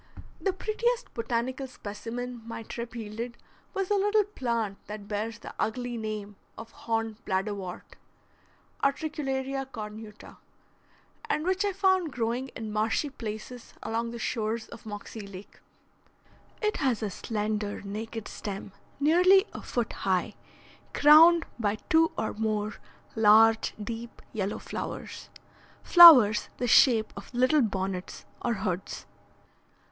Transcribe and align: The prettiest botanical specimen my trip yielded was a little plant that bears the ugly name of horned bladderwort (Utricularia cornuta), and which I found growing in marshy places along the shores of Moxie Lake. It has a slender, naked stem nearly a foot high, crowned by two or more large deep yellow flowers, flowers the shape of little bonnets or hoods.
The 0.41 0.51
prettiest 0.51 1.13
botanical 1.13 1.67
specimen 1.67 2.41
my 2.43 2.63
trip 2.63 2.95
yielded 2.95 3.37
was 3.75 3.91
a 3.91 3.97
little 3.97 4.23
plant 4.23 4.79
that 4.87 5.07
bears 5.07 5.37
the 5.37 5.53
ugly 5.59 5.95
name 5.95 6.37
of 6.57 6.71
horned 6.71 7.23
bladderwort 7.23 7.97
(Utricularia 8.83 9.67
cornuta), 9.67 10.37
and 11.29 11.45
which 11.45 11.63
I 11.63 11.71
found 11.71 12.11
growing 12.11 12.47
in 12.55 12.73
marshy 12.73 13.11
places 13.11 13.75
along 13.83 14.09
the 14.09 14.17
shores 14.17 14.67
of 14.69 14.87
Moxie 14.87 15.27
Lake. 15.27 15.59
It 16.63 16.77
has 16.77 17.03
a 17.03 17.11
slender, 17.11 17.83
naked 17.83 18.27
stem 18.27 18.71
nearly 18.99 19.45
a 19.53 19.61
foot 19.61 19.93
high, 19.93 20.33
crowned 20.95 21.45
by 21.59 21.75
two 21.91 22.11
or 22.17 22.33
more 22.33 22.77
large 23.15 23.75
deep 23.77 24.23
yellow 24.33 24.57
flowers, 24.57 25.29
flowers 25.83 26.49
the 26.57 26.65
shape 26.65 27.13
of 27.15 27.31
little 27.35 27.61
bonnets 27.61 28.25
or 28.41 28.55
hoods. 28.55 29.05